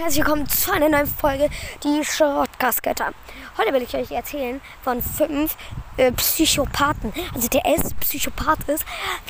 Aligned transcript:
Herzlich 0.00 0.24
willkommen 0.24 0.48
zu 0.48 0.72
einer 0.72 0.88
neuen 0.88 1.06
Folge, 1.06 1.48
die 1.84 2.04
Schrottkaskette. 2.04 3.14
Heute 3.56 3.72
will 3.72 3.82
ich 3.82 3.94
euch 3.94 4.10
erzählen 4.10 4.60
von 4.82 5.00
fünf 5.00 5.56
äh, 5.96 6.10
Psychopathen. 6.10 7.12
Also 7.32 7.46
der 7.46 7.64
erste 7.64 7.94
Psychopath 8.00 8.68
ist, 8.68 8.84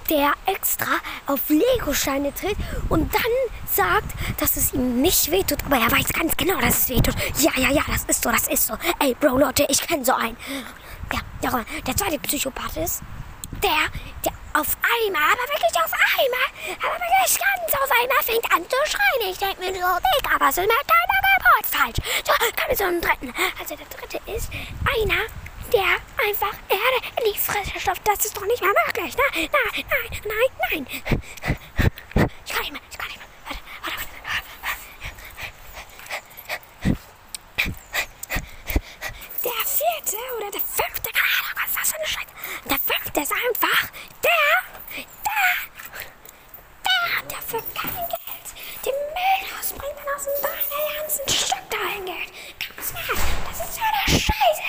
der 0.09 0.33
extra 0.47 0.87
auf 1.27 1.51
Lego-Steine 1.51 2.33
tritt 2.33 2.57
und 2.89 3.15
dann 3.15 3.21
sagt, 3.67 4.15
dass 4.41 4.57
es 4.57 4.73
ihm 4.73 5.03
nicht 5.03 5.31
wehtut. 5.31 5.63
Aber 5.67 5.77
er 5.77 5.93
weiß 5.93 6.11
ganz 6.15 6.35
genau, 6.35 6.59
dass 6.59 6.79
es 6.79 6.89
wehtut. 6.89 7.15
Ja, 7.41 7.51
ja, 7.57 7.71
ja, 7.71 7.83
das 7.87 8.05
ist 8.05 8.23
so, 8.23 8.31
das 8.31 8.49
ist 8.49 8.67
so. 8.67 8.75
Ey, 9.01 9.15
Bro, 9.21 9.37
Leute, 9.37 9.67
ich 9.69 9.87
kenne 9.87 10.03
so 10.03 10.15
einen. 10.15 10.39
Ja, 11.12 11.62
der 11.87 11.95
zweite 11.95 12.19
Psychopath 12.21 12.79
ist, 12.79 13.03
der, 13.62 13.91
der 14.25 14.33
auf 14.55 14.77
einmal, 14.82 15.23
aber 15.32 15.46
wirklich 15.50 15.77
auf 15.82 15.93
einmal, 15.93 16.48
aber 16.79 16.95
wirklich 16.95 17.39
ganz 17.39 17.75
auf 17.75 17.91
einmal 17.91 18.23
fängt 18.23 18.52
an 18.52 18.62
zu 18.69 18.77
schreien. 18.87 19.30
Ich 19.30 19.38
denke 19.38 19.61
mir 19.61 19.73
so, 19.75 19.98
Digga, 19.98 20.38
was 20.38 20.57
ist 20.57 20.66
mit 20.66 20.87
deiner 20.87 21.20
Geburt 21.34 21.66
falsch? 21.66 21.98
So, 22.25 22.32
kommen 22.62 22.77
so 22.77 22.84
einen 22.84 23.01
dritten. 23.01 23.34
Also 23.59 23.74
der 23.77 23.87
dritte 23.87 24.20
ist 24.30 24.51
einer, 24.87 25.23
der 25.73 25.98
einfach 26.24 26.55
Erde 26.69 26.98
in 27.19 27.32
die 27.32 27.38
Fresse 27.38 27.80
stopft. 27.80 28.02
Das 28.06 28.24
ist 28.24 28.37
doch 28.37 28.46
nicht 28.46 28.62
mehr 28.62 28.73
möglich. 28.87 29.16
Nein, 29.16 29.48
nein, 29.51 29.84
nein, 29.91 30.23
nein, 30.24 30.51
nein. 30.71 30.87
Ich 32.46 32.52
kann 32.52 32.62
nicht 32.62 32.73
mehr, 32.73 32.82
ich 32.91 32.98
kann 32.98 33.09
nicht 33.09 33.18
mehr. 33.18 33.29
Warte, 33.48 33.60
warte, 33.82 34.07
warte. 34.23 34.48
Der 39.43 39.60
vierte 39.66 40.16
oder 40.38 40.51
der 40.52 40.60
fünfte, 40.60 41.10
keine 41.10 41.34
Ahnung, 41.41 41.59
was 41.74 41.91
für 41.91 41.96
eine 41.96 42.07
Scheiße. 42.07 42.32
Der 42.71 42.79
fünfte 42.79 43.21
ist 43.21 43.32
einfach 43.32 43.91
der, 44.23 44.30
der, 44.95 45.55
der, 47.34 47.41
der 47.41 47.43
für 47.43 47.62
kein 47.74 47.95
Geld 47.95 48.47
den 48.84 48.93
Müll 48.93 49.56
rausbringt 49.56 49.97
und 49.97 50.15
aus 50.15 50.24
dem 50.24 50.34
der 50.43 51.01
ganzen 51.01 51.29
Stück 51.29 51.70
dahin 51.70 52.05
geht. 52.05 52.30
Ganz 52.60 52.93
klar, 52.93 53.16
das 53.48 53.59
ist 53.60 53.74
so 53.74 53.80
eine 53.80 54.20
Scheiße. 54.20 54.63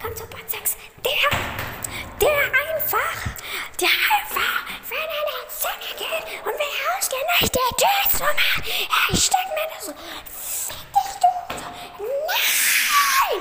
Kommt 0.00 0.16
zu 0.18 0.26
Part 0.26 0.50
6. 0.50 0.76
Der, 1.04 1.30
der 2.20 2.38
einfach, 2.44 3.18
der 3.80 3.88
einfach, 3.88 4.64
wenn 4.88 4.98
er 4.98 5.22
in 5.22 5.28
die 5.36 5.48
Zunge 5.52 5.92
geht 5.98 6.26
und 6.44 6.54
will 6.54 6.74
rausgehen, 6.94 7.26
nicht 7.40 7.54
die 7.54 7.70
Tür 7.76 8.04
zu 8.10 8.24
machen. 8.24 8.62
Ich 9.12 9.24
steck 9.24 9.48
mir 9.54 9.68
das 9.74 9.86
so, 9.86 9.92
fick 9.92 10.86
dich, 10.92 11.12
du. 11.20 11.28
Nein! 12.26 13.40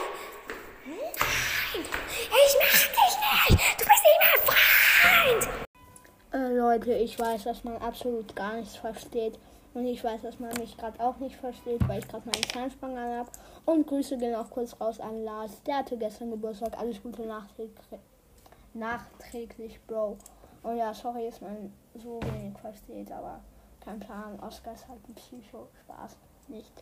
Nein! 0.86 1.82
Ich 2.16 2.54
mach 2.60 2.80
dich 2.80 3.16
nicht! 3.50 3.80
Du 3.80 3.86
bist 3.86 4.04
nicht 4.04 4.20
mein 4.22 4.40
Freund! 4.46 5.66
Äh, 6.36 6.60
Leute, 6.76 6.94
ich 6.96 7.18
weiß, 7.18 7.46
dass 7.46 7.64
man 7.64 7.78
absolut 7.78 8.36
gar 8.36 8.56
nichts 8.56 8.76
versteht. 8.76 9.40
Und 9.74 9.86
ich 9.86 10.04
weiß, 10.04 10.24
dass 10.24 10.40
man 10.42 10.54
mich 10.58 10.76
gerade 10.76 11.00
auch 11.00 11.18
nicht 11.20 11.38
versteht, 11.38 11.88
weil 11.88 12.00
ich 12.00 12.08
gerade 12.08 12.28
meinen 12.28 12.44
Zahnspange 12.44 13.00
an 13.00 13.20
habe. 13.20 13.30
Und 13.66 13.88
Grüße 13.88 14.18
gehen 14.18 14.36
auch 14.36 14.50
kurz 14.50 14.80
raus 14.82 15.00
an 15.00 15.24
Lars. 15.24 15.64
Der 15.64 15.78
hatte 15.78 15.98
gestern 15.98 16.32
Geburtstag. 16.32 16.78
Alles 16.78 17.02
Gute 17.02 17.26
nachträglich, 17.26 18.00
nachträglich 18.74 19.80
Bro. 19.88 20.18
Und 20.64 20.76
ja, 20.76 20.94
sorry, 20.94 21.28
dass 21.30 21.40
man 21.40 21.72
so 21.94 22.20
wenig 22.24 22.58
versteht, 22.60 23.10
aber 23.10 23.40
kein 23.80 24.02
Plan. 24.02 24.38
Oscar 24.42 24.74
ist 24.74 24.90
halt 24.90 25.00
ein 25.08 25.16
Psycho. 25.16 25.70
Spaß. 25.86 26.18
Nicht. 26.50 26.74